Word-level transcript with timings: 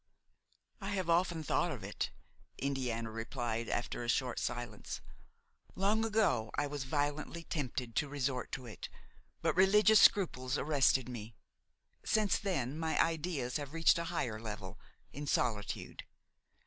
"I 0.79 0.89
have 0.95 1.11
often 1.11 1.43
thought 1.43 1.71
of 1.71 1.83
it," 1.83 2.09
Indiana 2.57 3.11
replied 3.11 3.69
after 3.69 4.03
a 4.03 4.09
short 4.09 4.39
silence. 4.39 4.99
"Long 5.75 6.03
ago 6.03 6.49
I 6.55 6.65
was 6.65 6.85
violently 6.85 7.43
tempted 7.43 7.95
to 7.97 8.09
resort 8.09 8.51
to 8.53 8.65
it, 8.65 8.89
but 9.43 9.55
religious 9.55 9.99
scruples 10.01 10.57
arrested 10.57 11.07
me. 11.07 11.35
Since 12.03 12.39
then 12.39 12.79
my 12.79 12.99
ideas 12.99 13.57
have 13.57 13.73
reached 13.73 13.99
a 13.99 14.05
higher 14.05 14.39
level, 14.39 14.79
in 15.13 15.27
solitude. 15.27 16.03